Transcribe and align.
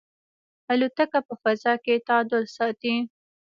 الوتکه 0.71 1.19
په 1.27 1.33
فضا 1.41 1.73
کې 1.83 1.95
تعادل 2.07 2.43
ساتي. 2.55 2.95